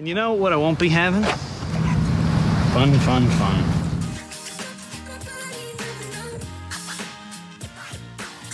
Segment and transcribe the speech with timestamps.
[0.00, 1.22] And you know what I won't be having?
[2.72, 3.64] Fun, fun, fun.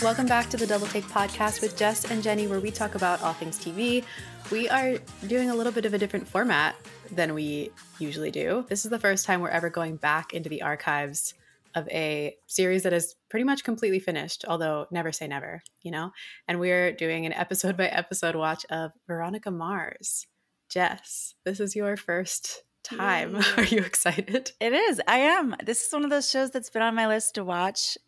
[0.02, 3.22] Welcome back to the Double Take podcast with Jess and Jenni, where we talk about
[3.22, 4.02] all things TV.
[4.50, 4.98] We are
[5.28, 6.74] doing a little bit of a different format
[7.12, 7.70] than we
[8.00, 8.66] usually do.
[8.68, 11.32] This is the first time we're ever going back into the archives
[11.76, 16.10] of a series that is pretty much completely finished, although never say never, you know?
[16.48, 20.26] And we're doing an episode by episode watch of Veronica Mars.
[20.68, 23.34] Jess, this is your first time.
[23.36, 23.42] Yay.
[23.56, 24.52] Are you excited?
[24.60, 25.00] It is.
[25.06, 25.56] I am.
[25.64, 27.98] This is one of those shows that's been on my list to watch.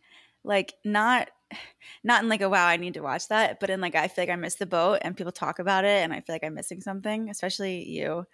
[0.44, 1.30] Like not
[2.04, 4.22] not in like a wow, I need to watch that, but in like I feel
[4.22, 6.54] like I missed the boat and people talk about it and I feel like I'm
[6.54, 8.26] missing something, especially you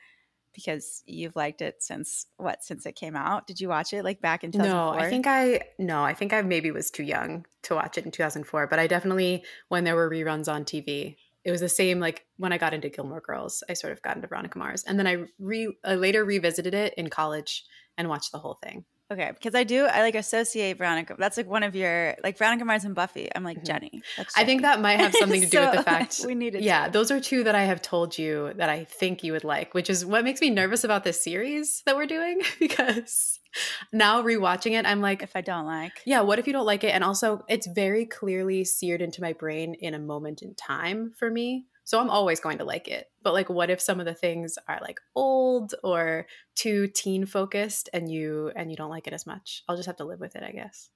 [0.54, 3.46] because you've liked it since what since it came out.
[3.46, 4.94] Did you watch it like back in 2004?
[4.94, 8.04] No, I think I no, I think I maybe was too young to watch it
[8.04, 12.00] in 2004, but I definitely when there were reruns on TV, it was the same
[12.00, 14.98] like when I got into Gilmore Girls, I sort of got into Veronica Mars, and
[14.98, 17.64] then I re I later revisited it in college
[17.98, 18.84] and watched the whole thing.
[19.12, 21.14] Okay, because I do I like associate Veronica.
[21.18, 23.28] That's like one of your like Veronica Mars and Buffy.
[23.34, 23.66] I'm like Mhm.
[23.66, 24.00] Jenni.
[24.16, 26.64] That's I think that might have something to do with the So, fact we needed
[26.64, 26.92] Yeah, to.
[26.92, 29.90] those are two that I have told you that I think you would like, which
[29.90, 33.38] is what makes me nervous about this series that we're doing because
[33.92, 36.00] now rewatching it, I'm like, if I don't like.
[36.04, 36.94] yeah, what if you don't like it?
[36.94, 41.30] And also, it's very clearly seared into my brain in a moment in time for
[41.30, 41.66] me.
[41.84, 43.10] So I'm always going to like it.
[43.22, 47.90] But like what if some of the things are like old or too teen focused
[47.92, 49.62] and you and you don't like it as much?
[49.68, 50.88] I'll just have to live with it, I guess.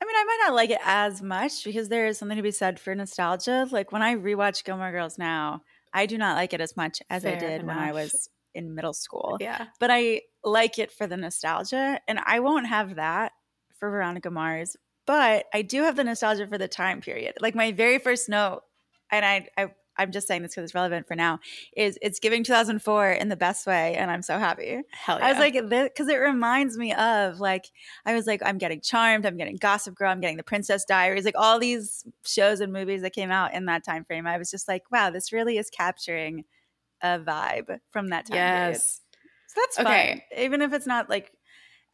[0.00, 2.50] I mean, I might not like it as much because there is something to be
[2.50, 3.66] said for nostalgia.
[3.70, 5.62] Like when I rewatch Gilmore Girls now,
[5.94, 8.74] I do not like it as much as I Fair did when I was in
[8.74, 9.38] middle school.
[9.40, 9.66] Yeah.
[9.78, 13.32] But I like it for the nostalgia, and I won't have that
[13.78, 14.76] for Veronica Mars.
[15.06, 17.34] But I do have the nostalgia for the time period.
[17.40, 18.62] Like my very first note,
[19.10, 21.40] and I, I I'm just saying this because it's relevant for now,
[21.76, 24.80] is it's giving 2004 in the best way, and I'm so happy.
[24.90, 25.26] Hell yeah.
[25.26, 27.70] I was like, because it reminds me of like,
[28.06, 31.24] I was like, I'm getting Charmed, I'm getting Gossip Girl, I'm getting The Princess Diaries,
[31.24, 34.26] like all these shows and movies that came out in that time frame.
[34.26, 36.44] I was just like, wow, this really is capturing
[37.02, 38.72] a vibe from that time period.
[38.72, 39.01] yes.
[39.54, 40.24] So that's fine, Okay.
[40.38, 41.30] even if it's not like.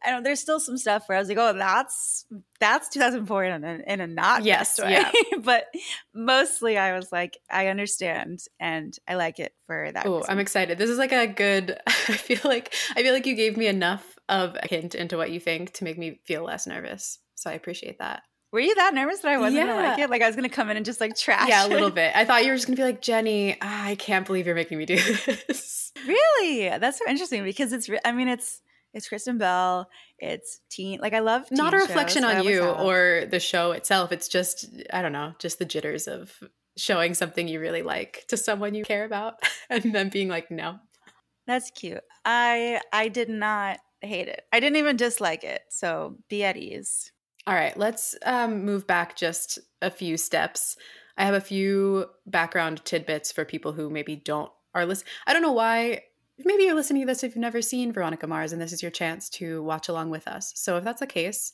[0.01, 0.23] I don't.
[0.23, 2.25] There's still some stuff where I was like, "Oh, that's
[2.61, 5.11] that's 2004 in a, in a not Yes, way." yeah.
[5.43, 5.65] but
[6.13, 10.05] mostly, I was like, I understand and I like it for that.
[10.05, 10.23] Oh.
[10.29, 10.77] I'm excited.
[10.77, 14.17] This is like a good I feel like I feel like you gave me enough
[14.29, 17.19] of a hint into what you think to make me feel less nervous.
[17.35, 18.23] So I appreciate that.
[18.51, 20.05] Were you that nervous that I wasn't gonna like Yeah.
[20.05, 20.09] it?
[20.09, 21.49] Like I was gonna come in and just like trash.
[21.49, 22.11] Yeah, a little bit.
[22.15, 24.85] I thought you were just gonna be like, Jenni, I can't believe you're making me
[24.85, 25.91] do this.
[26.07, 27.89] Really, that's so interesting because it's.
[28.05, 28.61] I mean, it's
[28.93, 29.87] it's Kristen Bell.
[30.17, 30.99] It's teen.
[30.99, 31.45] Like I love.
[31.51, 32.35] Not a reflection shows.
[32.37, 32.79] On you have.
[32.81, 34.11] or the show itself.
[34.11, 36.31] It's just I don't know, just the jitters of
[36.77, 39.35] showing something you really like to someone you care about
[39.69, 40.79] and then being like, no.
[41.45, 42.01] That's cute.
[42.25, 44.41] I I did not hate it.
[44.53, 45.61] I didn't even dislike it.
[45.69, 47.11] So be at ease.
[47.49, 50.77] All right, let's um, move back just a few steps.
[51.17, 55.09] I have a few background tidbits for people who maybe don't are listening.
[55.25, 56.03] I don't know why.
[56.37, 58.91] Maybe you're listening to this if you've never seen Veronica Mars, and this is your
[58.91, 60.53] chance to watch along with us.
[60.57, 61.51] So if that's the case,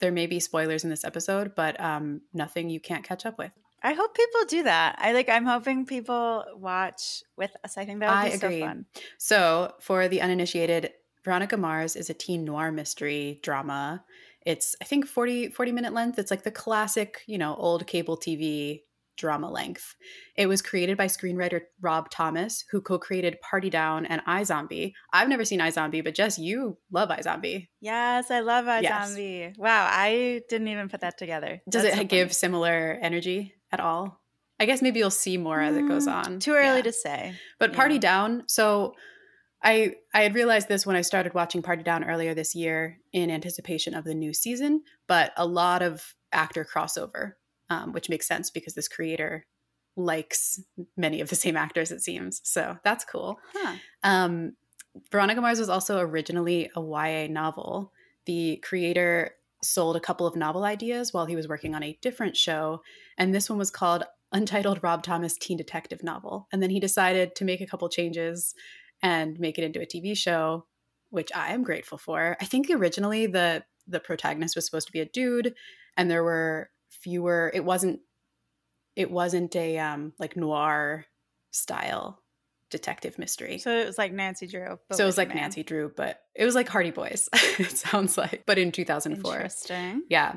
[0.00, 3.52] there may be spoilers in this episode, but um, nothing you can't catch up with.
[3.82, 4.96] I hope people do that.
[4.98, 5.30] I like.
[5.30, 7.78] I'm hoping people watch with us.
[7.78, 8.60] I think that would I be agree.
[8.60, 8.84] so fun.
[9.16, 10.92] So, for the uninitiated,
[11.24, 14.04] Veronica Mars is a teen noir mystery drama.
[14.46, 16.18] It's, I think, 40, 40 minute length.
[16.18, 18.80] It's like the classic, you know, old cable TV
[19.16, 19.94] drama length.
[20.34, 24.92] It was created by screenwriter Rob Thomas, who co created Party Down and iZombie.
[25.12, 27.68] I've never seen iZombie, but Jess, you love iZombie.
[27.82, 29.10] Yes, I love Yes.
[29.10, 29.58] iZombie.
[29.58, 31.60] Wow, I didn't even put that together.
[31.68, 34.22] Does That's it so give similar energy at all?
[34.58, 36.38] I guess maybe you'll see more as it goes Mm, on.
[36.40, 36.82] Too early Yeah.
[36.82, 37.34] to say.
[37.58, 38.00] But Party Yeah.
[38.00, 38.94] Down, so
[39.62, 43.30] I I had realized this when I started watching Party Down earlier this year in
[43.30, 47.32] anticipation of the new season, but a lot of actor crossover,
[47.68, 49.44] um, which makes sense because this creator
[49.96, 50.60] likes
[50.96, 52.40] many of the same actors, it seems.
[52.44, 53.38] So that's cool.
[53.52, 53.76] Huh.
[54.02, 54.52] Um,
[55.12, 57.92] Veronica Mars was also originally a YA novel.
[58.26, 59.32] The creator
[59.62, 62.82] sold a couple of novel ideas while he was working on a different show,
[63.18, 66.48] and this one was called Untitled Rob Thomas Teen Detective Novel.
[66.52, 68.54] And then he decided to make a couple changes
[69.02, 70.66] and make it into a TV show,
[71.10, 72.36] which I am grateful for.
[72.40, 75.54] I think originally the the protagonist was supposed to be a dude,
[75.96, 77.50] and there were fewer.
[77.54, 78.00] It wasn't.
[78.96, 81.06] It wasn't a um like noir
[81.50, 82.22] style
[82.70, 83.58] detective mystery.
[83.58, 84.78] So it was like Nancy Drew.
[84.88, 85.38] but So it was like man.
[85.38, 87.28] Nancy Drew, but it was like Hardy Boys.
[87.32, 89.34] it sounds like, but in 2004.
[89.34, 90.02] Interesting.
[90.08, 90.36] Yeah.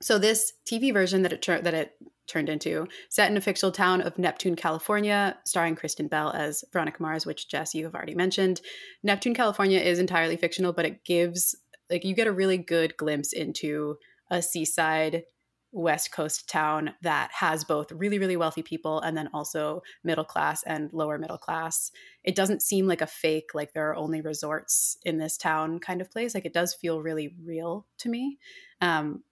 [0.00, 1.92] So this TV version that it that it
[2.26, 2.86] turned into.
[3.10, 7.48] Set in a fictional town of Neptune, California, starring Kristen Bell as Veronica Mars, which
[7.48, 8.60] Jess, you have already mentioned.
[9.02, 11.56] Neptune, California is entirely fictional, but it gives,
[11.90, 13.96] like, you get a really good glimpse into
[14.30, 15.24] a seaside
[15.72, 20.62] West Coast town that has both really, really wealthy people and then also middle class
[20.64, 21.90] and lower middle class.
[22.24, 26.02] It doesn't seem like a fake, like there are only resorts in this town kind
[26.02, 26.34] of place.
[26.34, 28.38] Like it does feel really real to me,
[28.82, 29.22] um,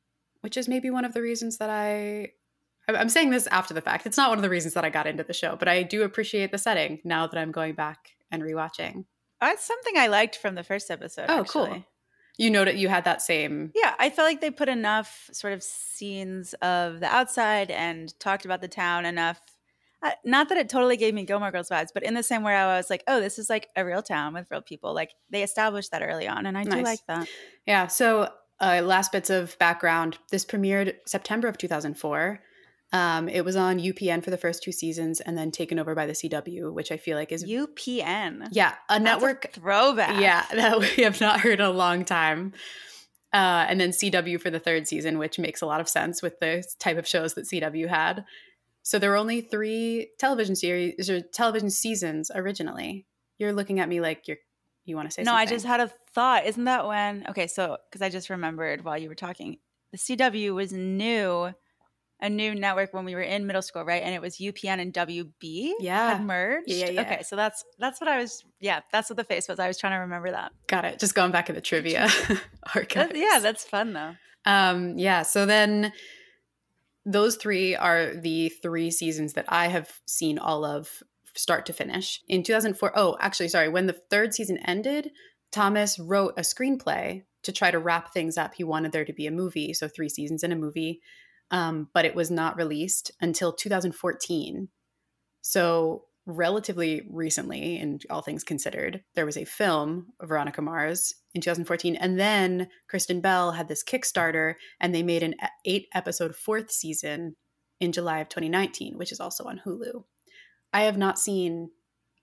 [0.41, 2.33] which is maybe one of the reasons that I.
[2.97, 4.07] I'm saying this after the fact.
[4.07, 6.03] It's not one of the reasons that I got into the show, but I do
[6.03, 9.05] appreciate the setting now that I'm going back and rewatching.
[9.41, 11.27] That's something I liked from the first episode.
[11.29, 11.69] Oh, actually.
[11.69, 11.85] cool
[12.39, 15.53] you know that you had that same yeah i felt like they put enough sort
[15.53, 19.41] of scenes of the outside and talked about the town enough
[20.03, 22.55] uh, not that it totally gave me Gilmore Girls vibes, but in the same way,
[22.55, 25.43] I was like, "Oh, this is like a real town with real people." Like they
[25.43, 26.79] established that early on, and I nice.
[26.79, 27.29] do like that.
[27.67, 27.87] Yeah.
[27.87, 32.41] So, uh, last bits of background: this premiered September of 2004.
[32.93, 36.07] Um, it was on UPN for the first two seasons and then taken over by
[36.07, 38.49] the CW, which I feel like is UPN.
[38.51, 40.21] Yeah, a That's network a throwback.
[40.21, 42.53] Yeah, that we have not heard in a long time.
[43.33, 46.41] Uh, and then CW for the third season, which makes a lot of sense with
[46.41, 48.25] the type of shows that CW had.
[48.83, 53.07] So there were only three television series or television seasons originally.
[53.39, 54.39] You're looking at me like you're
[54.85, 55.31] you want to say no.
[55.31, 55.49] Something.
[55.49, 56.47] I just had a thought.
[56.47, 57.25] Isn't that when?
[57.29, 59.59] Okay, so because I just remembered while you were talking,
[59.93, 61.53] the CW was new
[62.23, 64.03] a new network when we were in middle school, right?
[64.03, 66.15] And it was UPN and WB yeah.
[66.15, 66.69] had merged.
[66.69, 68.45] Yeah, yeah, Okay, so that's that's what I was.
[68.61, 69.59] Yeah, that's what the face was.
[69.59, 70.53] I was trying to remember that.
[70.67, 70.99] Got it.
[70.99, 72.09] Just going back in the trivia
[72.75, 73.13] archives.
[73.15, 74.15] yeah, that's fun though.
[74.45, 75.23] Um, yeah.
[75.23, 75.93] So then,
[77.05, 81.03] those three are the three seasons that I have seen all of
[81.35, 82.21] start to finish.
[82.29, 85.11] In 2004, oh, actually, sorry, when the third season ended,
[85.53, 88.55] Thomas wrote a screenplay to try to wrap things up.
[88.55, 91.01] He wanted there to be a movie, so three seasons in a movie
[91.51, 94.69] um, but it was not released until 2014.
[95.43, 101.97] So, relatively recently, in all things considered, there was a film, Veronica Mars, in 2014.
[101.97, 107.37] And then Kristen Bell had this Kickstarter, and they made an eight episode fourth season
[107.81, 110.05] in July of 2019, which is also on Hulu.
[110.73, 111.71] I have not seen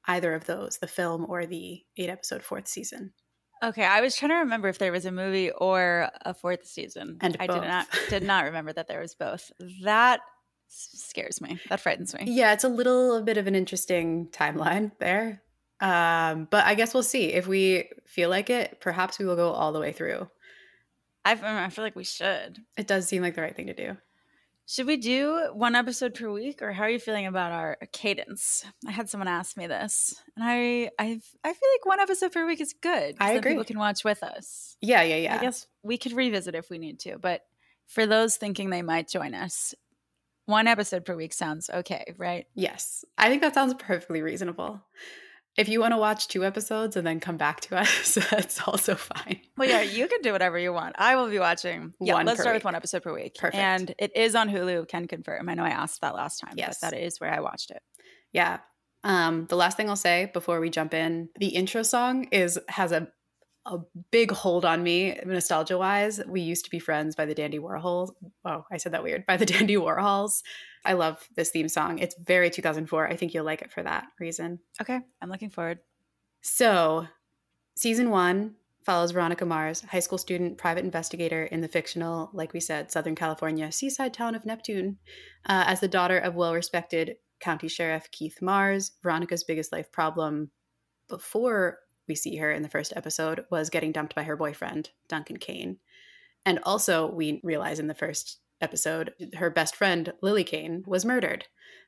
[0.06, 3.13] either of those, the film or the eight episode fourth season.
[3.63, 7.18] Okay, I was trying to remember if there was a movie or a fourth season.
[7.21, 7.62] And I both.
[7.62, 9.51] did not did not remember that there was both.
[9.83, 10.19] That
[10.68, 11.59] scares me.
[11.69, 12.25] That frightens me.
[12.27, 15.42] Yeah, it's a little bit of an interesting timeline there.
[15.80, 17.33] Um, but I guess we'll see.
[17.33, 20.27] If we feel like it, perhaps we will go all the way through.
[21.24, 22.59] I, I feel like we should.
[22.77, 23.98] It does seem like the right thing to do.
[24.69, 28.66] Should we do one episode per week, or how are you feeling about our cadence?
[28.86, 32.46] I had someone ask me this, and I I I feel like one episode per
[32.46, 33.16] week is good.
[33.18, 33.52] I agree.
[33.52, 34.75] People can watch with us.
[34.81, 35.36] Yeah, yeah, yeah.
[35.38, 37.44] I guess we could revisit if we need to, but
[37.86, 39.74] for those thinking they might join us,
[40.48, 42.46] one episode per week sounds okay, right?
[42.54, 44.81] Yes, I think that sounds perfectly reasonable
[45.57, 48.95] if you want to watch two episodes and then come back to us, that's also
[48.95, 49.42] fine.
[49.57, 50.95] Well, yeah, you can do whatever you want.
[51.00, 51.94] I will be watching.
[52.00, 52.59] Yeah, one let's start week.
[52.59, 53.36] with one episode per week.
[53.36, 53.56] Perfect.
[53.56, 54.88] And it is on Hulu.
[54.88, 55.50] Can confirm.
[55.50, 56.54] I know I asked that last time.
[56.56, 57.81] Yes, that is where I watched it.
[58.31, 58.59] Yeah.
[59.04, 62.92] Um, the last thing I'll say before we jump in, the intro song is has
[62.92, 63.07] a
[63.68, 63.80] a
[64.12, 66.22] big hold on me nostalgia wise.
[66.25, 68.12] We used to be friends by the Dandy Warhols.
[68.46, 69.25] Oh, I said that weird.
[69.25, 70.42] By the Dandy Warhols.
[70.86, 72.00] I love this theme song.
[72.00, 73.08] It's very 2004.
[73.08, 74.60] I think you'll like it for that reason.
[74.81, 75.80] Okay, I'm looking forward.
[76.42, 77.08] So,
[77.75, 78.56] season one
[78.86, 83.16] follows Veronica Mars, high school student, private investigator in the fictional, like we said, Southern
[83.16, 84.97] California seaside town of Neptune.
[85.45, 90.52] Uh, as the daughter of well respected County Sheriff Keith Mars, Veronica's biggest life problem
[91.09, 95.37] before we see her in the first episode was getting dumped by her boyfriend, Duncan
[95.37, 95.78] Kane.
[96.45, 101.45] And also, we realize in the first episode, her best friend, Lily Kane, was murdered.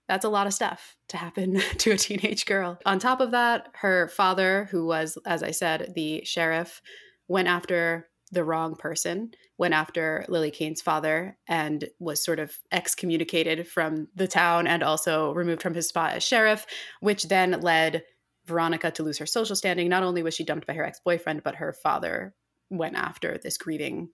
[0.08, 2.80] That's a lot of stuff to happen to a teenage girl.
[2.86, 6.82] On top of that, her father, who was, as I said, the sheriff,
[7.28, 13.68] went after the wrong person, went after Lily Kane's father, and was sort of excommunicated
[13.68, 16.66] from the town and also removed from his spot as sheriff,
[17.02, 18.04] which then led
[18.50, 19.88] Veronica to lose her social standing.
[19.88, 22.36] Not only was she dumped by her ex boyfriend, but her father
[22.70, 24.10] went after this grieving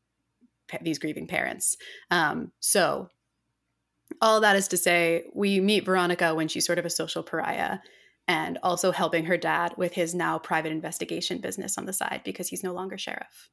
[0.82, 1.76] these grieving parents.
[2.10, 3.10] Um, so
[4.22, 7.80] all that is to say, we meet Veronica when she's sort of a social pariah
[8.28, 12.48] and also helping her dad with his now private investigation business on the side because
[12.48, 13.50] he's no longer sheriff.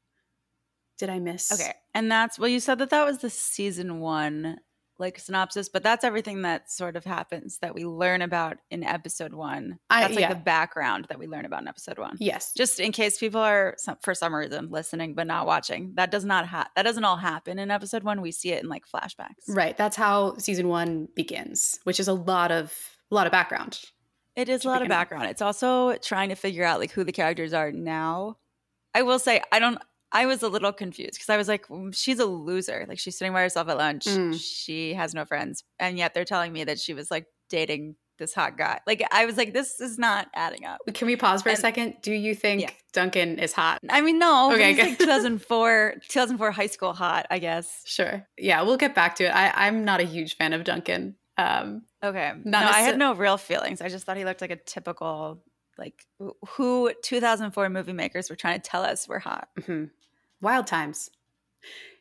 [0.98, 1.52] Did I miss?
[1.52, 1.72] Okay.
[1.94, 4.58] And that's, well, you said that that was the season one
[5.02, 9.34] like synopsis, but that's everything that sort of happens that we learn about in episode
[9.34, 9.78] one.
[9.90, 10.28] I- That's like yeah.
[10.32, 12.16] the background that we learn about in episode one.
[12.18, 12.52] Yes.
[12.56, 16.46] Just in case people are for some reason listening but not watching, that does not
[16.46, 18.22] ha- that doesn't all happen in episode one.
[18.22, 19.44] We see it in like flashbacks.
[19.46, 19.76] Right.
[19.76, 22.72] That's how season one begins, which is a lot of
[23.10, 23.78] a lot of background.
[24.36, 25.26] It is a lot of background.
[25.26, 28.38] It's also trying to figure out like who the characters are now.
[28.94, 29.78] I will say I don't.
[30.12, 32.84] I was a little confused because I was like, "Mm, she's a loser.
[32.88, 34.04] Like she's sitting by herself at lunch.
[34.04, 34.38] Mm.
[34.40, 38.34] She has no friends, and yet they're telling me that she was like dating this
[38.34, 38.78] hot guy.
[38.86, 40.80] Like I was like, this is not adding up.
[40.94, 41.96] Can we pause for a second?
[42.02, 42.70] Do you think Yeah.
[42.92, 43.78] Duncan is hot?
[43.88, 44.52] I mean, no.
[44.52, 47.26] Okay, like 2004, 2004 high school hot.
[47.30, 47.82] I guess.
[47.86, 48.26] Sure.
[48.38, 49.30] Yeah, we'll get back to it.
[49.34, 51.16] I, I'm not a huge fan of Duncan.
[51.38, 52.32] Um, Okay.
[52.44, 53.80] No, I had no real feelings.
[53.80, 55.42] I just thought he looked like a typical
[55.78, 56.06] like
[56.50, 59.48] who 2004 movie makers were trying to tell us were hot.
[59.60, 59.90] mhm.
[60.40, 61.10] Wild times.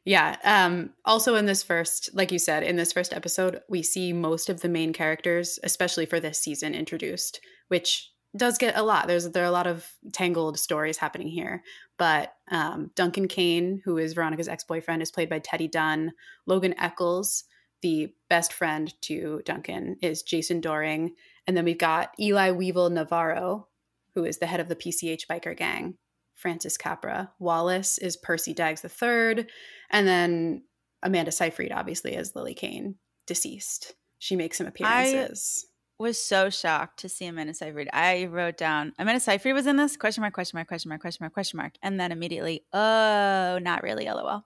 [0.03, 0.37] Yeah.
[0.43, 4.49] Um, also, in this first, like you said, in this first episode, we see most
[4.49, 9.07] of the main characters, especially for this season, introduced, which does get a lot.
[9.07, 11.63] There's there are a lot of tangled stories happening here.
[11.97, 16.13] But um, Duncan Kane, who is Veronica's ex boyfriend, is played by Teddy Dunn.
[16.47, 17.43] Logan Echolls,
[17.81, 21.09] the best friend to Duncan, is Jason Dohring.
[21.47, 23.67] And then we've got Eli Weevil Navarro,
[24.15, 25.95] who is the head of the PCH biker gang.
[26.35, 27.31] Francis Capra.
[27.39, 29.45] Wallace is Percy Daggs III.
[29.91, 30.63] And then
[31.03, 32.95] Amanda Seyfried, obviously, as Lily Kane,
[33.27, 33.93] deceased.
[34.17, 35.65] She makes some appearances.
[35.65, 35.67] I-
[36.01, 37.87] was so shocked to see Amanda Seyfried.
[37.93, 41.23] I wrote down Amanda Seyfried was in this question mark question mark question mark question
[41.23, 44.43] mark question mark and then immediately oh not really lol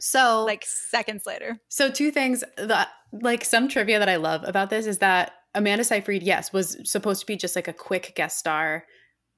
[0.00, 1.58] so, like seconds later.
[1.68, 5.84] So two things that like some trivia that I love about this is that Amanda
[5.84, 8.84] Seyfried, yes, was supposed to be just like a quick guest star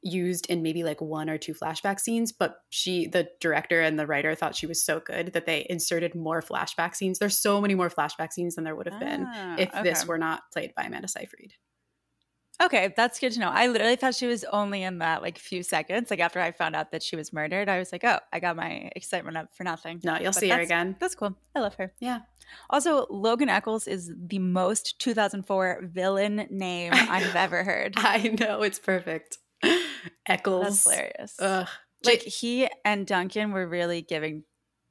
[0.02, 4.06] used in maybe like one or two flashback scenes, but she the director and the
[4.06, 7.18] writer thought she was so good that they inserted more flashback scenes.
[7.18, 10.18] There's so many more flashback scenes than there would have been Ah, if this were
[10.18, 11.54] not played by Amanda Seyfried.
[12.62, 13.50] Okay, that's good to know.
[13.50, 16.11] I literally thought she was only in that like few seconds.
[16.11, 18.56] Like after I found out that she was murdered, I was like, oh, I got
[18.56, 20.00] my excitement up for nothing.
[20.02, 20.96] No, you'll But see her again.
[20.99, 21.37] That's cool.
[21.54, 21.92] I love her.
[22.00, 22.20] Yeah.
[22.70, 27.94] Also, Logan Echolls is the most 2004 villain name I have ever heard.
[27.98, 29.38] I know it's perfect.
[30.26, 30.64] Echolls.
[30.64, 31.36] That's hilarious.
[31.40, 31.68] Ugh.
[32.04, 34.44] like he and Duncan were really giving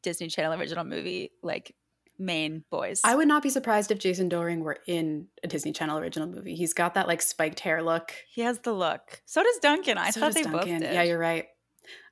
[0.04, 1.76] Disney Channel original movie like
[2.18, 3.02] main boys.
[3.04, 6.56] I would not be surprised if Jason Dohring were in a Disney Channel original movie.
[6.56, 8.14] He's got that like spiked hair look.
[8.34, 9.22] he has the look.
[9.26, 9.98] So does Duncan.
[9.98, 10.60] I So thought they Duncan.
[10.60, 10.94] both did.
[10.94, 11.46] Yeah, you're right.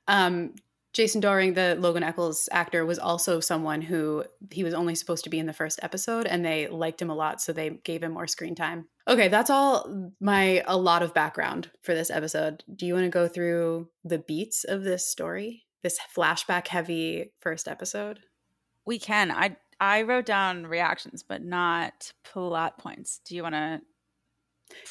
[0.06, 0.54] Um,
[0.94, 5.30] Jason Dohring, the Logan Echolls actor, was also someone who he was only supposed to
[5.30, 8.12] be in the first episode, and they liked him a lot, so they gave him
[8.12, 8.88] more screen time.
[9.06, 12.64] Okay, that's all my a lot of background for this episode.
[12.74, 15.64] Do you want to go through the beats of this story?
[15.82, 18.20] This flashback heavy first episode?
[18.84, 19.30] we can.
[19.30, 23.20] I I wrote down reactions, but not plot points.
[23.24, 23.80] Do you want to?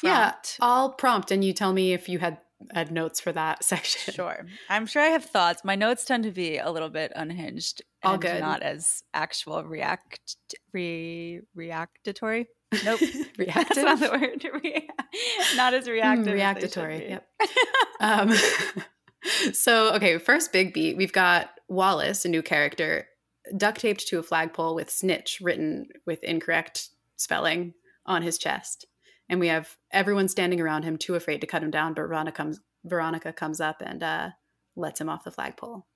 [0.02, 2.38] Yeah, I'll prompt and you tell me if you had
[2.72, 4.14] had notes for that section.
[4.14, 4.46] Sure.
[4.68, 5.64] I'm sure I have thoughts.
[5.64, 8.40] My notes tend to be a little bit unhinged All and good.
[8.40, 10.36] not as actual react
[10.72, 12.46] re reactatory.
[12.84, 12.98] Nope.
[13.38, 13.76] Reactive.
[13.84, 14.44] That's not the word.
[14.64, 14.88] Re-
[15.54, 16.34] not as Mm, reactive.
[16.72, 17.08] reactatory.
[17.10, 17.28] Yep.
[18.00, 18.34] Um,
[19.52, 20.96] so, okay, first big beat.
[20.96, 23.06] We've got Wallace, a new character,
[23.56, 27.74] duct taped to a flagpole with snitch written with incorrect spelling
[28.06, 28.86] on his chest.
[29.28, 31.94] And we have everyone standing around him, too afraid to cut him down.
[31.94, 34.30] But Veronica comes, Veronica comes up and uh,
[34.76, 35.86] lets him off the flagpole.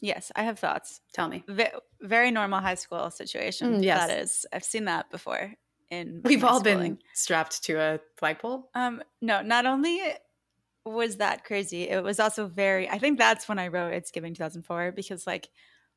[0.00, 1.00] Yes, I have thoughts.
[1.14, 1.44] Tell me.
[1.48, 1.70] Ve-
[2.00, 3.74] very normal high school situation.
[3.74, 4.06] Mm, yes.
[4.08, 4.46] That is.
[4.52, 5.52] I've seen that before
[5.90, 6.94] in We've all schooling.
[6.94, 8.68] been strapped to a flagpole.
[8.74, 10.00] Um, no, not only
[10.84, 12.88] was that crazy, it was also very.
[12.88, 15.48] I think that's when I wrote "It's Giving" 2004 because, like,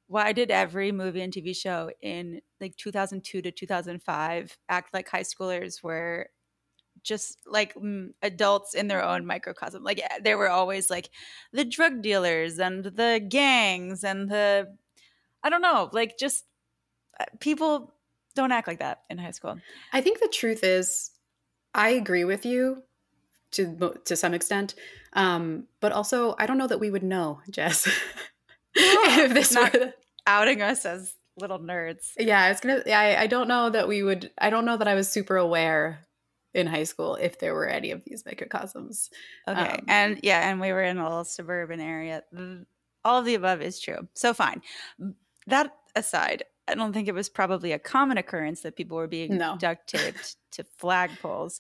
[0.06, 5.24] why did every movie and TV show in like 2002 to 2005 act like high
[5.24, 6.30] schoolers were
[7.06, 7.74] just like
[8.22, 9.84] adults in their own microcosm?
[9.84, 11.10] Like, eh, there were always like
[11.54, 14.76] the drug dealers and the gangs and the
[15.44, 16.44] I don't know, like just
[17.20, 17.94] uh, people
[18.36, 19.58] don't act like that in high school.
[19.94, 21.12] I think the truth is,
[21.74, 22.84] I agree with you
[23.52, 24.76] to to some extent,
[25.14, 27.88] um, but also I don't know that we would know, Jess.
[28.76, 29.94] if this Not- were,
[30.28, 32.14] Outing us as little nerds.
[32.18, 32.82] yeah, it's gonna.
[32.88, 34.32] I I don't know that we would.
[34.40, 36.00] I don't know that I was super aware
[36.56, 39.12] in high school if there were any of these microcosms.
[39.48, 39.60] Okay.
[39.60, 42.24] Um, and yeah, and we were in a little suburban area.
[43.04, 44.08] All of the above is true.
[44.14, 44.62] So fine.
[45.48, 49.38] That aside, I don't think it was probably a common occurrence that people were being
[49.38, 49.58] No.
[49.60, 51.60] duct taped to flagpoles.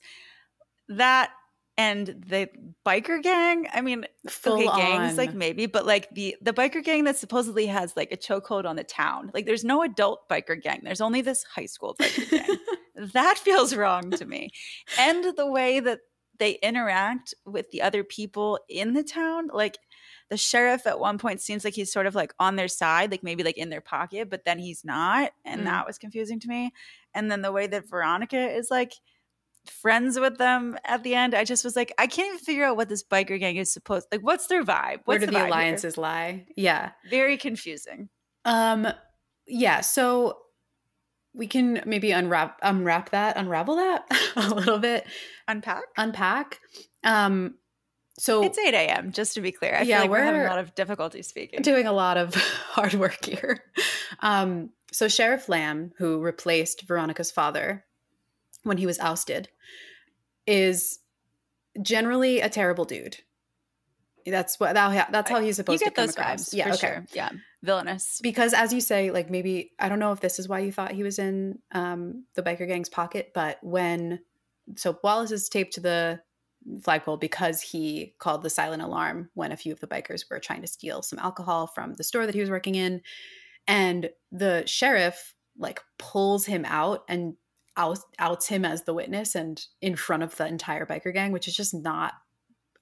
[0.87, 1.31] That
[1.77, 2.47] and the
[2.85, 7.03] biker gang i mean Full okay gangs like maybe but like the the biker gang
[7.03, 10.79] that supposedly has like a chokehold on the town like there's no adult biker gang
[10.83, 12.57] there's only this high school biker gang
[12.95, 14.49] that feels wrong to me
[14.99, 15.99] and the way that
[16.37, 19.77] they interact with the other people in the town like
[20.29, 23.23] the sheriff at one point seems like he's sort of like on their side like
[23.23, 25.65] maybe like in their pocket but then he's not and Mm.
[25.65, 26.71] that was confusing to me
[27.13, 28.93] and then the way that veronica is like
[29.65, 32.77] friends with them at the end i just was like i can't even figure out
[32.77, 35.37] what this biker gang is supposed like what's their vibe Where what's do the, the
[35.37, 35.47] vibe here?
[35.47, 36.45] alliances lie?
[36.55, 36.91] Yeah.
[37.09, 38.09] very confusing
[38.45, 38.87] Um
[39.47, 40.37] yeah, so
[41.35, 45.05] we can maybe unwrap unwrap that, unravel that a little bit,
[45.47, 46.59] unpack unpack.
[47.03, 47.55] Um
[48.17, 50.45] so it's 8 a.m just to be clear i Yeah, feel like we're, having a
[50.45, 52.33] lot of difficulty speaking doing a lot of
[52.69, 53.61] hard work here.
[54.21, 57.83] Um, so Sheriff Lamb, who replaced Veronica's father
[58.63, 59.49] when he was ousted,
[60.47, 60.99] is
[61.81, 63.17] generally a terrible dude.
[64.25, 66.49] That's what that, that's how he's you supposed get to come those across.
[66.49, 66.77] vibes Yeah, okay.
[66.77, 67.29] sure yeah
[67.65, 70.71] villainous Because as you say, like maybe I don't know if this is why you
[70.71, 74.19] thought he was in um, the biker gang's pocket, but when
[74.75, 76.21] so Wallace is taped to the
[76.81, 80.61] flagpole because he called the silent alarm when a few of the bikers were trying
[80.61, 83.01] to steal some alcohol from the store that he was working in,
[83.67, 87.35] and the sheriff like pulls him out and
[87.77, 91.47] outs, outs him as the witness and in front of the entire biker gang, which
[91.47, 92.13] is just not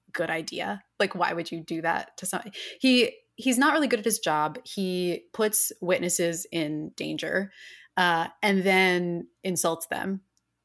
[0.07, 0.83] a good idea.
[0.99, 2.51] Like, why would you do that to somebody?
[2.79, 4.59] He he's not really good at his job.
[4.63, 7.51] He puts witnesses in danger,
[7.97, 10.21] uh, and then insults them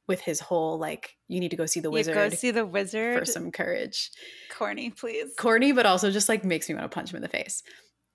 [0.06, 2.66] with his whole like, "You need to go see the you wizard go see the
[2.66, 4.10] wizard for some courage."
[4.50, 7.28] corny please Corny, but also just like makes me want to punch him in the
[7.28, 7.62] face.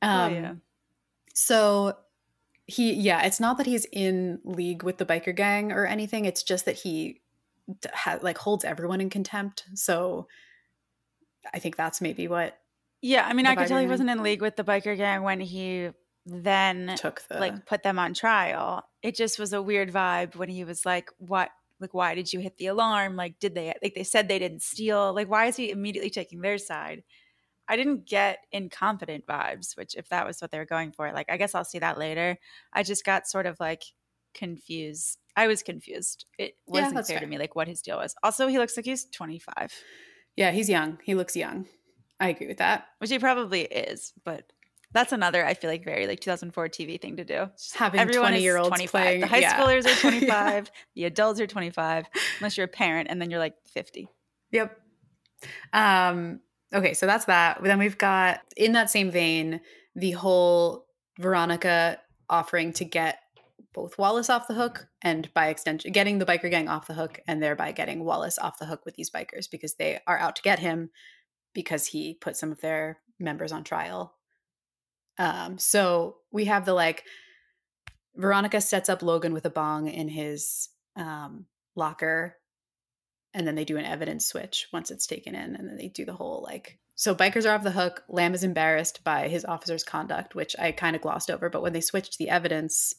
[0.02, 0.54] oh Um, yeah
[1.34, 1.98] so
[2.66, 6.26] he, yeah, it's not that he's in league with the biker gang or anything.
[6.26, 7.22] It's just that he
[7.92, 9.66] ha- like holds everyone in contempt.
[9.74, 10.28] So
[11.54, 12.58] I think that's maybe what
[13.04, 13.90] Yeah, I mean, I could tell he gang.
[13.90, 15.90] wasn't in league with the biker gang when he
[16.26, 18.82] then took the like put them on trial.
[19.02, 21.50] It just was a weird vibe when he was like, "What?
[21.82, 23.18] Like, why did you hit the alarm?
[23.18, 25.14] Like, did they like they said they didn't steal?
[25.14, 27.04] Like, why is he immediately taking their side?"
[27.68, 31.28] I didn't get incompetent vibes, which if that was what they were going for, like
[31.30, 32.38] I guess I'll see that later.
[32.72, 33.84] I just got sort of like
[34.34, 35.20] confused.
[35.36, 36.26] I was confused.
[36.38, 38.16] It wasn't that's clear to me like what his deal was.
[38.24, 39.74] Also, he looks like he's 25,
[40.38, 41.00] yeah, he's young.
[41.04, 41.68] He looks young.
[42.20, 42.88] I agree with that.
[43.00, 44.52] which he probably is, but
[44.94, 47.50] that's another I feel like very like 2004 TV thing to do.
[47.58, 48.92] Just Having Everyone 20 is year olds 25.
[48.92, 49.60] playing the high yeah.
[49.60, 49.96] schoolers are Yeah.
[50.02, 52.06] 25, the adults are 25,
[52.40, 54.08] unless you're a parent and then you're like 50.
[54.52, 54.80] Yep.
[55.74, 56.40] Um,
[56.74, 57.64] okay, so that's that.
[57.64, 59.62] Then we've got in that same vein
[59.96, 60.86] the whole
[61.20, 63.20] Veronica offering to get
[63.74, 67.20] both Wallace off the hook and by extension getting the biker gang off the hook
[67.28, 70.42] and thereby getting Wallace off the hook with these bikers because they are out to
[70.44, 70.92] get him
[71.54, 74.14] because he put some of their members on trial.
[75.18, 77.04] Um, so we have the like
[78.16, 82.38] Veronica sets up Logan with a bong in his um, locker
[83.34, 86.06] and then they do an evidence switch once it's taken in and then they do
[86.06, 89.84] the whole like so bikers are off the hook lamb is embarrassed by his officer's
[89.84, 92.94] conduct which i kind of glossed over but when they switched the evidence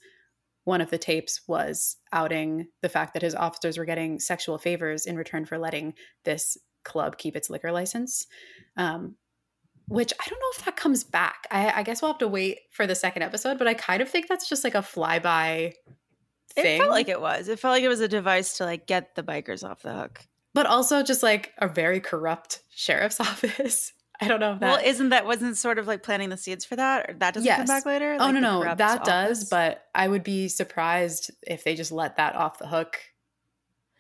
[0.64, 5.06] one of the tapes was outing the fact that his officers were getting sexual favors
[5.06, 8.26] in return for letting this club keep its liquor license
[8.76, 9.16] um,
[9.88, 12.60] which i don't know if that comes back I, I guess we'll have to wait
[12.70, 15.74] for the second episode but i kind of think that's just like a flyby
[16.54, 17.48] thing It felt like it was.
[17.48, 20.20] It felt like it was a device to like get the bikers off the hook.
[20.52, 23.92] but also just like a very corrupt sheriff's office.
[24.20, 24.70] I don't know if that.
[24.76, 27.10] well, isn't that wasn't sort of like planting the seeds for that?
[27.10, 28.16] Or that doesn't come back later?
[28.20, 29.48] oh no, no, corrupt that does.
[29.50, 32.98] But I would be surprised if they just let that off the hook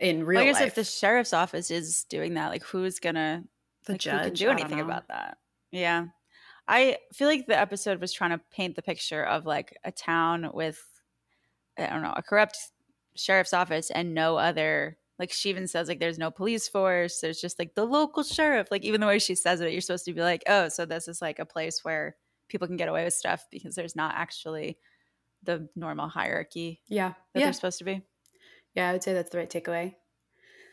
[0.00, 0.68] in real Well, I guess life.
[0.68, 3.44] if the sheriff's office is doing that, like who's gonna
[3.86, 5.38] the like, judge can do anything about that.
[5.70, 6.06] Yeah.
[6.66, 10.50] I feel like the episode was trying to paint the picture of like a town
[10.54, 10.82] with
[11.78, 12.56] I don't know, a corrupt
[13.16, 17.40] sheriff's office and no other like she even says like there's no police force, there's
[17.40, 18.68] just like the local sheriff.
[18.70, 21.06] Like even the way she says it, you're supposed to be like, "Oh, so this
[21.06, 22.16] is like a place where
[22.48, 24.76] people can get away with stuff because there's not actually
[25.44, 28.02] the normal hierarchy Yeah, that yeah, they're supposed to be."
[28.74, 28.88] Yeah.
[28.88, 29.94] I would say that's the right takeaway.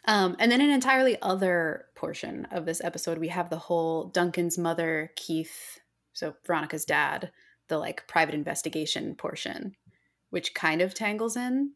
[0.06, 4.58] Um, and then an entirely other portion of this episode, we have the whole Duncan's
[4.58, 5.80] mother, Keith,
[6.14, 7.32] so Veronica's dad,
[7.68, 9.76] the like private investigation portion,
[10.32, 11.74] which kind of tangles in.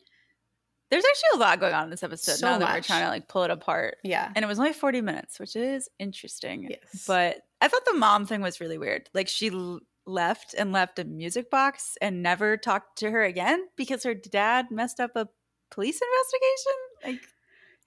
[0.92, 3.10] There's actually a lot going on in this episode So now that we're trying to
[3.10, 3.98] like pull it apart.
[4.04, 4.32] Yeah.
[4.36, 7.06] and it was only 40 minutes which is interesting Yes.
[7.08, 11.00] but i thought the mom thing was really weird like she l- left and left
[11.00, 15.28] a music box and never talked to her again because her dad messed up a
[15.72, 16.74] police investigation
[17.22, 17.30] like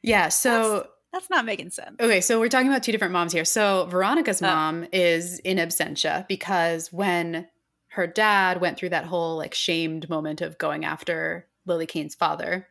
[0.03, 1.97] Yeah, so That's not making sense.
[2.01, 3.45] Okay, so we're talking about two different moms here.
[3.45, 4.47] So Veronica's Oh.
[4.47, 7.49] mom is in absentia because when
[7.93, 12.69] her dad went through that whole like shamed moment of going after Lily Kane's father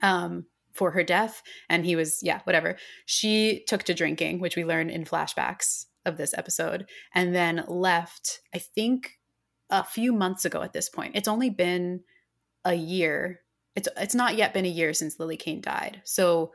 [0.00, 2.76] um, for her death, and he was yeah whatever.
[3.06, 8.40] She took to drinking, which we learn in flashbacks of this episode, and then left.
[8.54, 9.18] I think
[9.68, 10.62] a few months ago.
[10.62, 12.02] At this point, it's only been
[12.64, 13.40] a year.
[13.74, 16.02] It's it's not yet been a year since Lily Kane died.
[16.04, 16.52] So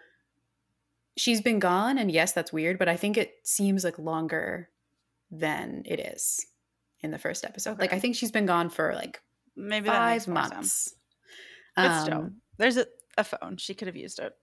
[1.17, 4.69] she's been gone and yes that's weird but i think it seems like longer
[5.32, 6.45] than it is
[7.01, 7.80] in the first episode.
[7.80, 9.19] Like i think she's been gone for like
[9.56, 10.93] Maybe that makes five months.
[11.75, 12.86] But still, Um, there's a,
[13.17, 13.58] a phone.
[13.58, 14.34] She could have used it.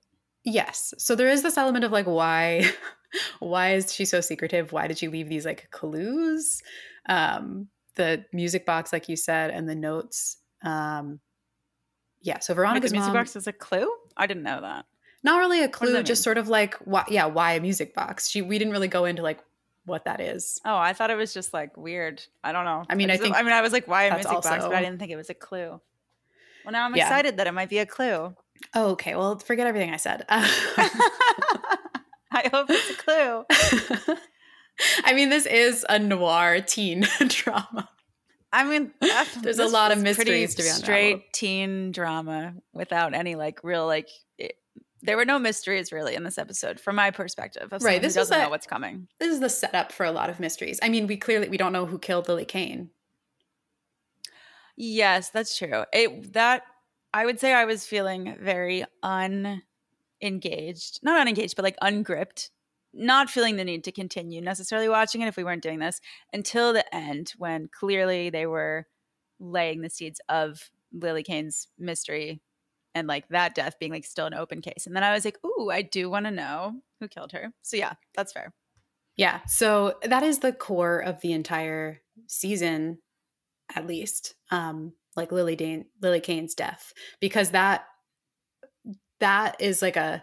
[0.45, 0.93] yes.
[0.99, 2.65] So there is this element of like why
[3.39, 4.73] why is she so secretive?
[4.73, 6.61] Why did she leave these like clues?
[7.09, 11.21] Um the music box like you said and the notes um
[12.25, 13.89] yeah so veronica's the music mom box is a clue?
[14.17, 14.87] I didn't know that.
[15.23, 16.25] not really a clue just mean?
[16.25, 19.23] sort of like why yeah why a music box she we didn't really go into
[19.23, 19.39] like
[19.87, 22.23] what that is Oh, I thought it was just like weird.
[22.43, 22.85] I don't know.
[22.89, 24.49] I mean, I just- think I mean, I was like, why a music box?
[24.49, 25.79] But I didn't think it was a clue.
[26.65, 27.03] Well, now I'm Yeah.
[27.07, 28.35] excited that it might be a clue.
[28.75, 29.15] Oh, okay.
[29.15, 30.25] Well, forget everything I said.
[30.29, 30.47] I
[32.51, 33.45] hope it's a clue.
[35.05, 37.89] I mean, this is a noir teen drama.
[38.55, 38.93] I mean,
[39.43, 40.85] There's a lot of mysteries to be unraveled.
[40.85, 44.09] straight teen drama without any like real like.
[44.39, 44.57] It,
[45.03, 47.71] there were no mysteries really in this episode, from my perspective.
[47.83, 49.09] Right, this doesn't a- know what's coming.
[49.19, 50.79] This is the setup for a lot of mysteries.
[50.83, 52.91] I mean, we clearly we don't know who killed Lily Kane.
[54.77, 55.85] Yes, that's true.
[55.93, 56.63] It that
[57.13, 62.51] I would say I was feeling very unengaged, not unengaged, but like ungripped,
[62.95, 66.01] not feeling the need to continue necessarily watching it if we weren't doing this
[66.33, 68.87] until the end when clearly they were
[69.41, 72.41] laying the seeds of Lily Kane's mystery
[72.95, 74.87] and like that death being like still an open case.
[74.87, 77.77] And then I was like, "Ooh, I do want to know who killed her." So
[77.77, 78.55] yeah, that's fair.
[79.17, 79.41] Yeah.
[79.47, 82.99] So that is the core of the entire season,
[83.75, 84.35] at least.
[84.51, 87.85] Um, like Lily Dane, Lily Kane's death, because that
[89.21, 90.23] that is like a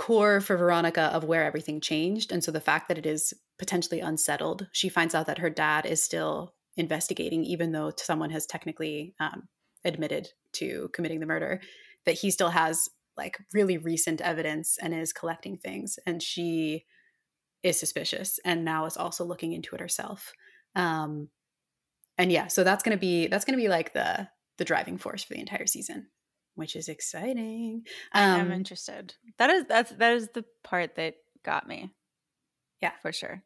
[0.00, 2.32] core for Veronica of where everything changed.
[2.32, 5.84] And so the fact that it is potentially unsettled, she finds out that her dad
[5.84, 9.46] is still investigating, even though someone has technically um,
[9.84, 11.60] admitted to committing the murder,
[12.06, 15.98] that he still has like really recent evidence and is collecting things.
[16.06, 16.86] And she
[17.62, 20.32] is suspicious and now is also looking into it herself.
[20.74, 21.28] Um,
[22.16, 25.34] and yeah, so that's gonna be that's gonna be like the the driving force for
[25.34, 26.06] the entire season,
[26.60, 27.82] which is exciting.
[28.12, 29.14] I'm Um, interested.
[29.38, 31.90] That is that's that is the part that got me.
[32.80, 32.92] Yeah.
[33.02, 33.42] for sure.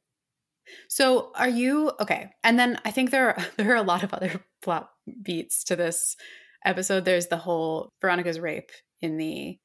[0.88, 2.30] So are you okay?
[2.42, 4.90] And then I think there are there are a lot of other plot
[5.22, 6.16] beats to this
[6.64, 7.04] episode.
[7.04, 9.58] There's the whole Veronica's rape in the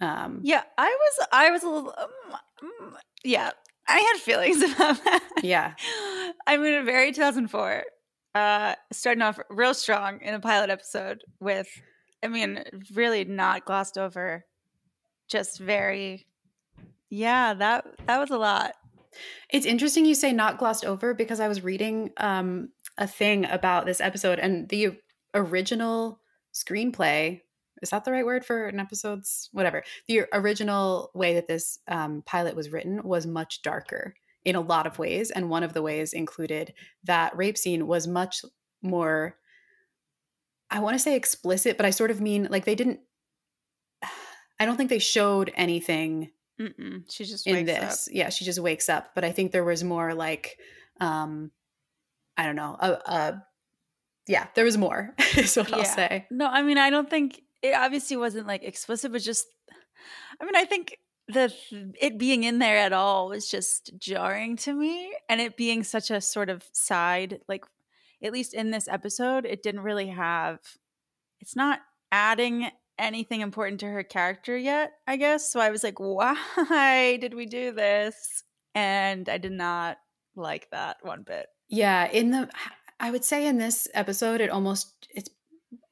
[0.00, 2.92] um Yeah, I was I was a little um, mm,
[3.24, 3.50] yeah.
[3.88, 5.22] I had feelings about that.
[5.42, 5.74] yeah.
[6.46, 7.84] I mean, very 2004.
[8.34, 11.68] Uh, starting off real strong in a pilot episode with,
[12.22, 12.62] I mean,
[12.94, 14.44] really not glossed over.
[15.28, 16.26] Just very,
[17.10, 17.54] yeah.
[17.54, 18.74] That that was a lot.
[19.50, 23.86] It's interesting you say not glossed over because I was reading um, a thing about
[23.86, 24.98] this episode and the
[25.34, 26.20] original
[26.52, 27.42] screenplay.
[27.82, 29.82] Is that the right word for an episode's whatever?
[30.08, 34.86] The original way that this um, pilot was written was much darker in a lot
[34.86, 36.72] of ways, and one of the ways included
[37.04, 38.44] that rape scene was much
[38.82, 39.36] more.
[40.70, 43.00] I want to say explicit, but I sort of mean like they didn't.
[44.60, 47.04] I don't think they showed anything Mm-mm.
[47.10, 48.08] She just in wakes this.
[48.10, 49.14] Yeah, she just wakes up.
[49.14, 50.58] But I think there was more like,
[51.00, 51.50] um,
[52.36, 52.76] I don't know.
[52.78, 53.32] Uh, uh
[54.26, 55.14] yeah, there was more.
[55.36, 56.26] is what I'll say.
[56.30, 59.46] No, I mean, I don't think it obviously wasn't like explicit, but just,
[60.40, 60.98] I mean, I think
[61.28, 61.52] the
[62.00, 66.10] it being in there at all was just jarring to me, and it being such
[66.10, 67.64] a sort of side, like
[68.22, 70.58] at least in this episode, it didn't really have.
[71.40, 75.50] It's not adding anything important to her character yet, I guess.
[75.50, 78.42] So I was like, why did we do this?
[78.74, 79.98] And I did not
[80.34, 81.46] like that one bit.
[81.68, 82.48] Yeah, in the
[82.98, 85.28] I would say in this episode, it almost its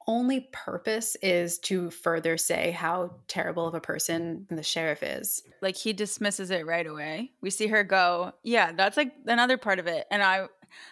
[0.07, 5.43] only purpose is to further say how terrible of a person the sheriff is.
[5.63, 7.33] like he dismisses it right away.
[7.41, 10.07] We see her go, yeah, that's like another part of it.
[10.11, 10.47] And I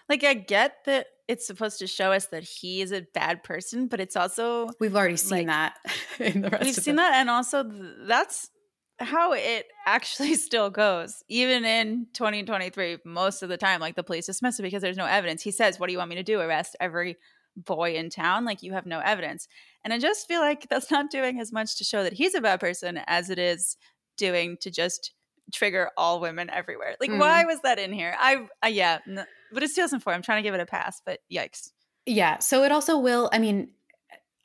[0.09, 3.87] like I get that it's supposed to show us that he is a bad person,
[3.89, 5.77] but it's also We've already seen Like, that
[6.21, 8.51] in the rest we've seen the- that and also th- that's
[8.99, 11.25] how it actually still goes.
[11.29, 15.07] Even in 2023, most of the time like the police dismiss it because there's no
[15.07, 15.43] evidence.
[15.43, 16.39] He says, "What do you want me to do?
[16.41, 17.17] Arrest every
[17.57, 19.49] boy in town like you have no evidence."
[19.85, 22.41] And I just feel like that's not doing as much to show that he's a
[22.41, 23.77] bad person as it is
[24.17, 25.13] doing to just
[25.53, 26.95] trigger all women everywhere?
[27.01, 27.19] Like, Mm.
[27.19, 28.15] why was that in here?
[28.19, 30.13] I, uh, yeah, n- but it's 2004.
[30.13, 31.71] I'm trying to give it a pass, but yikes.
[32.07, 32.39] Yeah.
[32.39, 33.71] So it also will, I mean,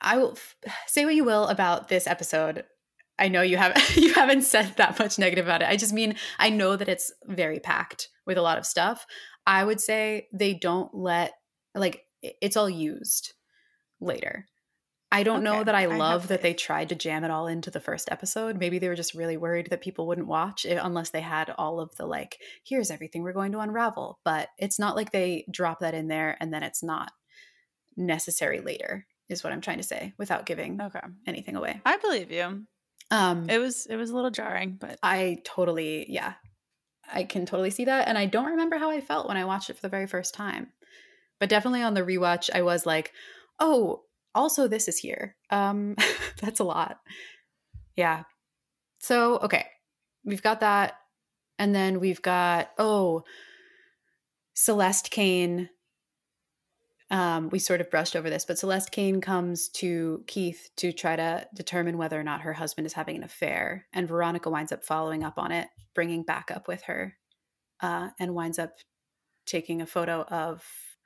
[0.00, 2.64] I will f- say what you will about this episode.
[3.18, 5.68] I know you have you haven't said that much negative about it.
[5.68, 9.06] I just mean I know that it's very packed with a lot of stuff.
[9.46, 11.32] I would say they don't let
[11.74, 13.34] like it's all used
[14.00, 14.46] later.
[15.10, 17.70] I don't know that I I love that they tried to jam it all into
[17.70, 18.58] the first episode.
[18.58, 21.80] Maybe they were just really worried that people wouldn't watch it unless they had all
[21.80, 24.18] of the like, here's everything we're going to unravel.
[24.24, 27.10] But it's not like they drop that in there and then it's not
[27.96, 31.00] necessary later, is what I'm trying to say without giving Okay.
[31.26, 31.80] anything away.
[31.86, 32.64] I believe you.
[33.10, 36.34] Um, It was, it was a little jarring, but I totally, yeah,
[37.10, 38.08] I can totally see that.
[38.08, 40.34] And I don't remember how I felt when I watched it for the very first
[40.34, 40.68] time.
[41.40, 43.12] But definitely on the rewatch, I was like,
[43.58, 44.02] oh,
[44.34, 45.36] also this is here.
[45.50, 45.96] Um,
[46.40, 46.98] that's a lot.
[47.96, 48.24] Yeah.
[48.98, 49.66] So, okay.
[50.24, 50.94] We've got that.
[51.58, 53.24] And then we've got, oh,
[54.54, 55.70] Celeste Kane.
[57.10, 61.16] Um, we sort of brushed over this, but Celeste Kane comes to Keith to try
[61.16, 63.86] to determine whether or not her husband is having an affair.
[63.92, 67.16] And Veronica winds up following up on it, bringing back up with her,
[67.80, 68.72] uh, and winds up
[69.46, 70.62] taking a photo of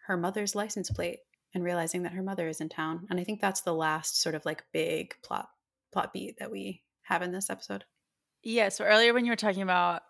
[0.07, 1.21] her mother's license plate
[1.55, 3.07] and realizing that her mother is in town.
[3.11, 5.49] And I think that's the last sort of like big plot
[5.93, 7.85] plot beat that we have in this episode.
[8.43, 8.71] Yeah.
[8.71, 10.03] So earlier when you were talking about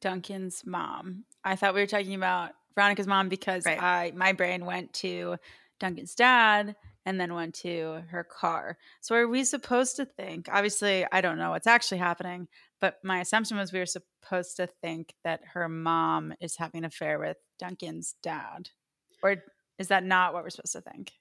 [0.00, 3.80] Duncan's mom, I thought we were talking about Veronica's mom because Right.
[3.80, 5.36] I my brain went to
[5.80, 8.78] Duncan's dad and then went to her car.
[9.00, 10.48] So are we supposed to think?
[10.50, 12.48] Obviously, I don't know what's actually happening,
[12.80, 16.84] but my assumption was we were supposed to think that her mom is having an
[16.86, 18.70] affair with Duncan's dad.
[19.22, 19.36] Or
[19.78, 21.12] is that not what we're supposed to think?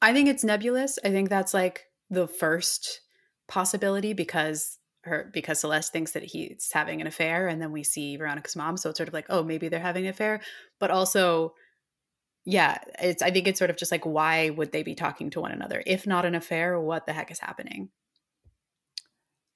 [0.00, 0.98] I think it's nebulous.
[1.04, 3.00] I think that's like the first
[3.48, 8.16] possibility because her because Celeste thinks that he's having an affair and then we see
[8.16, 10.40] Veronica's mom so it's sort of like oh maybe they're having an affair
[10.78, 11.54] but also
[12.44, 15.40] yeah it's I think it's sort of just like why would they be talking to
[15.40, 17.88] one another if not an affair what the heck is happening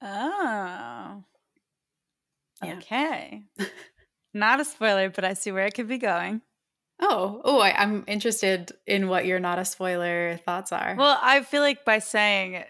[0.01, 1.23] Oh.
[2.63, 2.77] Yeah.
[2.77, 3.43] Okay.
[4.33, 6.41] Not a spoiler, but I see where it could be going.
[6.99, 11.43] Oh oh I, I'm interested in what your not a spoiler thoughts are Well, I
[11.43, 12.63] feel like by saying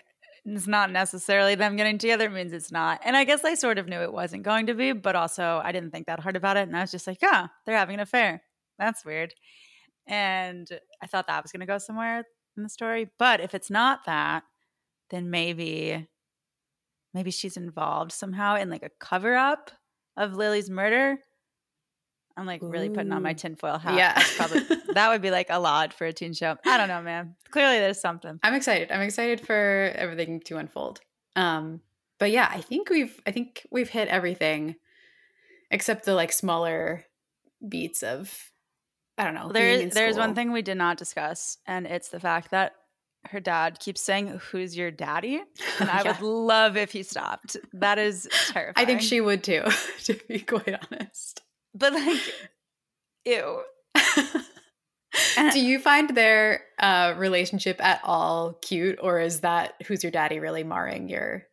[0.47, 3.01] it's not necessarily them getting together means it's not.
[3.03, 5.73] And I guess I sort of knew it wasn't going to be, but also I
[5.73, 6.67] didn't think that hard about it.
[6.67, 8.41] And I was just like, yeah, they're having an affair.
[8.79, 9.33] That's weird.
[10.07, 10.67] And
[11.03, 12.23] I thought that was going to go somewhere
[12.55, 13.09] in the story.
[13.19, 14.43] But if it's not that,
[15.09, 16.07] then maybe,
[17.13, 19.71] maybe she's involved somehow in like a cover up
[20.15, 21.17] of Lily's murder.
[22.37, 23.95] I'm like really putting on my tinfoil hat.
[23.95, 24.23] Yeah.
[24.37, 24.61] Probably
[24.93, 26.55] that would be like a lot for a teen show.
[26.65, 27.35] I don't know, man.
[27.49, 28.39] Clearly there's something.
[28.43, 28.91] I'm excited.
[28.91, 31.01] I'm excited for everything to unfold.
[31.35, 31.81] Um,
[32.19, 34.75] but yeah, I think we've I think we've hit everything
[35.71, 37.05] except the like smaller
[37.67, 38.51] beats of
[39.17, 39.51] I don't know.
[39.51, 42.73] There's there's one thing we did not discuss, and it's the fact that
[43.31, 45.41] her dad keeps saying, "Who's your daddy?"
[45.79, 46.11] And I Yeah.
[46.11, 47.57] would love if he stopped.
[47.73, 48.73] That is terrifying.
[48.75, 49.63] I think she would too,
[50.03, 51.41] to be quite honest.
[51.77, 52.21] But like,
[53.25, 53.61] ew.
[55.51, 60.39] Do you find their uh, relationship at all cute, or is that who's your daddy
[60.39, 61.43] really marring your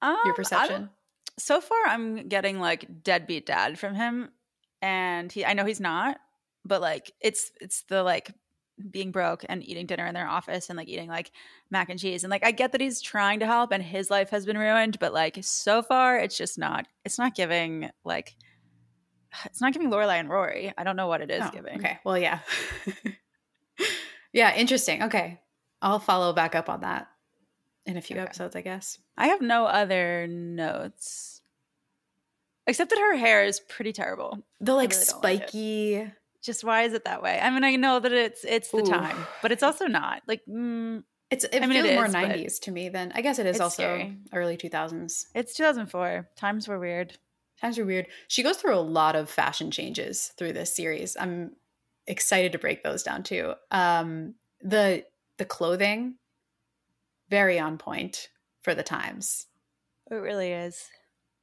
[0.00, 0.90] Um, your perception?
[1.38, 4.30] So far, I'm getting like deadbeat dad from him,
[4.80, 5.44] and he.
[5.44, 6.18] I know he's not,
[6.64, 8.32] but like, it's it's the like
[8.90, 11.30] being broke and eating dinner in their office and like eating like
[11.70, 14.30] mac and cheese and like I get that he's trying to help and his life
[14.30, 16.86] has been ruined, but like so far it's just not.
[17.04, 18.36] It's not giving like.
[19.46, 20.72] It's not giving Lorelai and Rory.
[20.76, 21.78] I don't know what it is Oh, giving.
[21.78, 21.98] Okay.
[22.04, 22.40] Well, yeah.
[24.32, 25.02] yeah, interesting.
[25.04, 25.40] Okay.
[25.80, 27.08] I'll follow back up on that
[27.86, 28.22] in a few Okay.
[28.24, 28.98] episodes, I guess.
[29.16, 31.40] I have no other notes.
[32.66, 34.38] Except that her hair is pretty terrible.
[34.60, 36.12] The like really don't like spiky.
[36.42, 37.38] Just why is it that way?
[37.40, 38.86] I mean, I know that it's it's the Ooh.
[38.86, 40.22] time, but it's also not.
[40.28, 43.38] Like, mm, It's it I mean, it feels more 90s to me than I guess
[43.40, 44.16] it is also scary.
[44.32, 45.26] early 2000s.
[45.34, 46.28] it's 2004.
[46.36, 47.18] Times were weird.
[47.62, 48.08] Times are weird.
[48.28, 51.16] She goes through a lot of fashion changes through this series.
[51.18, 51.52] I'm
[52.06, 53.54] excited to break those down too.
[53.70, 55.04] Um the
[55.38, 56.16] the clothing
[57.30, 58.28] very on point
[58.62, 59.46] for the times.
[60.10, 60.88] It really is.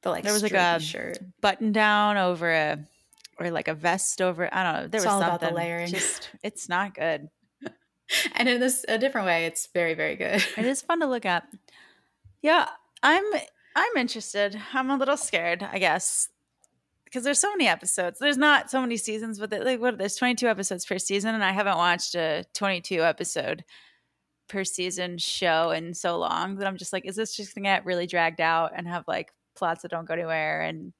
[0.02, 1.18] The like There was like a shirt.
[1.40, 2.78] button down over a,
[3.38, 4.48] or like a vest over.
[4.54, 4.88] I don't know.
[4.88, 5.88] There It's was all about the layering.
[5.88, 7.28] Just, it's not good.
[8.34, 10.44] And in this a different way, it's very very good.
[10.56, 11.44] It is fun to look at.
[12.42, 12.68] Yeah,
[13.02, 13.24] I'm.
[13.74, 14.60] I'm interested.
[14.72, 16.28] I'm a little scared, I guess,
[17.04, 18.18] because there's so many episodes.
[18.18, 19.98] There's not so many seasons, but like what?
[19.98, 23.64] There's 22 episodes per season, and I haven't watched a 22 episode
[24.48, 27.86] per season show in so long that I'm just like, is this just gonna get
[27.86, 30.92] really dragged out and have like plots that don't go anywhere and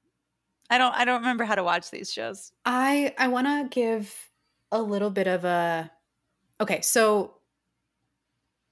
[0.69, 2.53] I don't I don't remember how to watch these shows.
[2.65, 4.15] I I want to give
[4.71, 5.91] a little bit of a
[6.61, 7.33] Okay, so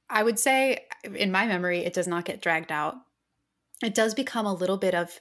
[0.10, 2.96] I would say in my memory it does not get dragged out.
[3.84, 5.20] It does become a little bit of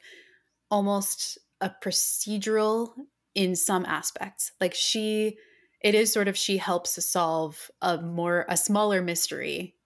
[0.70, 2.90] almost a procedural
[3.34, 4.52] in some aspects.
[4.60, 5.38] Like she
[5.80, 9.76] it is sort of she helps solve a more a smaller mystery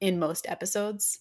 [0.00, 1.18] in most episodes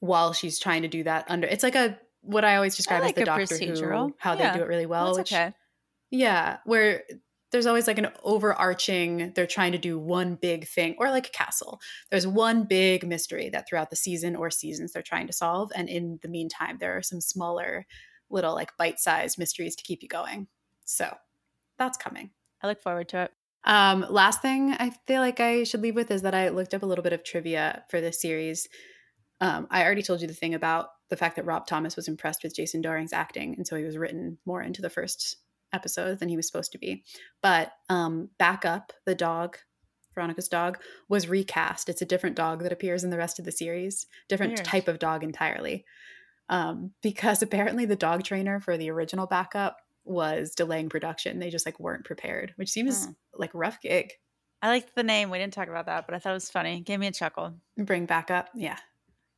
[0.00, 3.16] while she's trying to do that under it's like a what I always describe like
[3.16, 4.10] as the Doctor procedural.
[4.10, 4.52] Who, how Yeah.
[4.52, 5.06] they do it really well.
[5.06, 5.52] That's which, okay.
[6.10, 7.02] Yeah, where
[7.52, 11.30] there's always like an overarching, they're trying to do one big thing, or like a
[11.30, 11.80] castle.
[12.10, 15.70] There's one big mystery that throughout the season or seasons they're trying to solve.
[15.74, 17.86] And in the meantime, there are some smaller,
[18.30, 20.48] little like bite sized mysteries to keep you going.
[20.84, 21.14] So
[21.78, 22.30] that's coming.
[22.62, 23.32] I look forward to it.
[23.64, 26.82] Um, last thing I feel like I should leave with is that I looked up
[26.82, 28.68] a little bit of trivia for this series.
[29.40, 32.42] Um, I already told you the thing about the fact that Rob Thomas was impressed
[32.42, 35.36] with Jason Dohring's acting, and so he was written more into the first
[35.72, 37.04] episode than he was supposed to be.
[37.42, 39.58] But um, Backup, the dog,
[40.14, 41.88] Veronica's dog, was recast.
[41.88, 44.64] It's a different dog that appears in the rest of the series, different Weird.
[44.64, 45.84] type of dog entirely.
[46.48, 51.38] Um, because apparently the dog trainer for the original Backup was delaying production.
[51.38, 54.12] They just like weren't prepared, which seems like a rough gig.
[54.60, 55.30] I liked the name.
[55.30, 56.80] We didn't talk about that, but I thought it was funny.
[56.80, 57.54] Gave me a chuckle.
[57.76, 58.78] Bring Backup, yeah.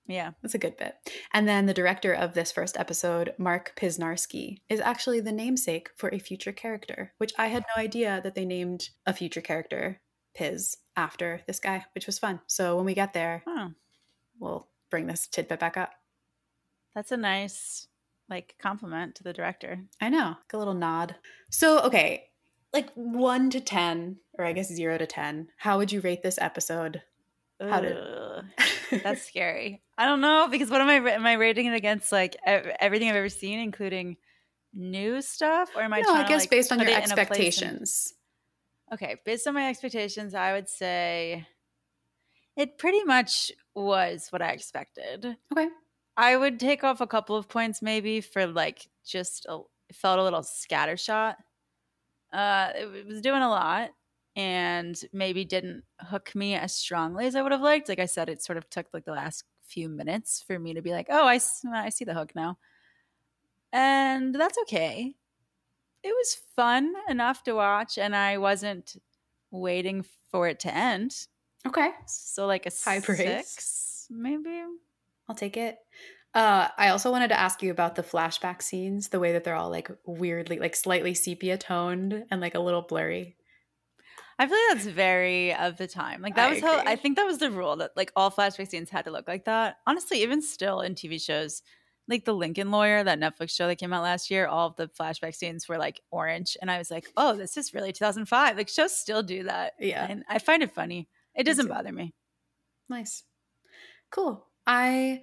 [0.06, 0.32] Yeah.
[0.42, 0.96] That's a good bit.
[1.32, 6.10] And then the director of this first episode, Mark Piznarski, is actually the namesake for
[6.12, 10.00] a future character, which I had no idea that they named a future character
[10.34, 12.40] Piz after this guy, which was fun.
[12.48, 13.70] So when we get there, Oh,
[14.38, 15.92] we'll bring this tidbit back up.
[16.94, 17.86] that's a nice
[18.28, 19.80] like compliment to the director.
[20.00, 21.14] I know, like a little nod.
[21.50, 22.30] So, okay,
[22.72, 26.38] like one to 10, or I guess zero to 10, how would you rate this
[26.38, 27.02] episode?
[27.60, 28.33] How did- Ugh,
[29.02, 29.82] that's scary.
[29.98, 30.94] I don't know because what am I?
[31.12, 34.16] Am I rating it against like everything I've ever seen, including
[34.72, 36.00] new stuff, or am I?
[36.00, 38.14] no, I to, guess like, based on your it in a place in- expectations.
[38.92, 41.46] Okay, based on my expectations, I would say
[42.56, 45.36] it pretty much was what I expected.
[45.52, 45.68] Okay.
[46.16, 49.60] I would take off a couple of points maybe for like just a,
[49.92, 51.34] felt a little scattershot.
[52.32, 53.90] Uh, it, w- was doing a lot
[54.36, 57.88] and maybe didn't hook me as strongly as I would have liked.
[57.88, 60.82] Like I said, it sort of took like the last few minutes for me to
[60.82, 61.40] be like, oh, I,
[61.72, 62.58] I see the hook now.
[63.72, 65.14] And that's okay.
[66.02, 68.96] It was fun enough to watch, and I wasn't
[69.50, 71.26] waiting for it to end.
[71.66, 71.90] Okay.
[72.06, 73.18] So like a High praise.
[73.18, 74.62] six, maybe.
[75.28, 75.78] I'll take it.
[76.34, 79.54] Uh, I also wanted to ask you about the flashback scenes, the way that they're
[79.54, 83.36] all like weirdly, like slightly sepia toned and like a little blurry.
[84.38, 86.20] I feel like that's very of the time.
[86.22, 86.78] Like that I was how.
[86.84, 89.44] I think that was the rule that like all flashback scenes had to look like
[89.44, 89.76] that.
[89.86, 91.62] Honestly, even still in TV shows,
[92.08, 94.88] like the Lincoln Lawyer, that Netflix show that came out last year, all of the
[94.88, 98.56] flashback scenes were like orange, and I was like, oh, this is really 2005.
[98.56, 100.06] Like shows still do that, Yeah.
[100.08, 101.08] and I find it funny.
[101.34, 101.72] It doesn't too.
[101.72, 102.12] bother me.
[102.88, 103.22] Nice.
[104.10, 104.44] Cool.
[104.66, 105.22] I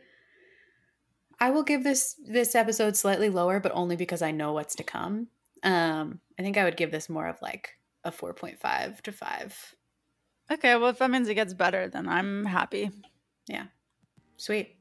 [1.40, 4.84] I will give this this episode slightly lower, but only because I know what's to
[4.84, 5.28] come.
[5.64, 9.76] Um, I think I would give this more of like a 4.5 to 5.
[10.52, 12.92] Okay, well if that means it gets better, then I'm happy.
[13.48, 13.66] Yeah.
[14.38, 14.76] Sweet.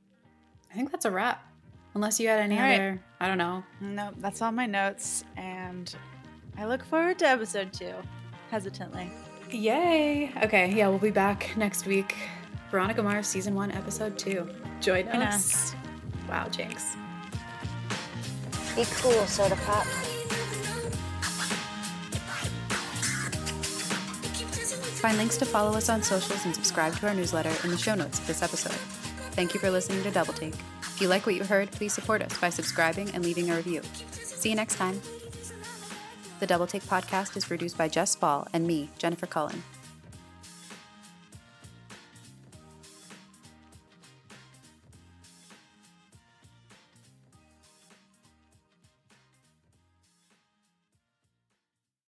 [0.70, 1.44] I think that's a wrap.
[1.94, 2.74] Unless you had any All right.
[2.74, 3.64] other, I don't know.
[3.80, 5.92] No, that's all my notes, and
[6.56, 7.94] I look forward to episode two.
[8.50, 9.10] Hesitantly.
[9.50, 10.32] Yay!
[10.44, 12.14] Okay, yeah, we'll be back next week.
[12.70, 14.48] Veronica Mars season one, episode two.
[14.80, 15.74] Join Join us.
[16.28, 16.96] Wow, Jinx.
[18.76, 19.86] Be cool, soda pop.
[25.00, 27.94] Find links to follow us on socials and subscribe to our newsletter in the show
[27.94, 28.76] notes of this episode.
[29.32, 30.52] Thank you for listening to Double Take.
[30.82, 33.80] If you like what you heard, please support us by subscribing and leaving a review.
[34.12, 35.00] See you next time.
[36.40, 39.62] The Double Take podcast is produced by Jess Spoll and me, Jennifer Cullen.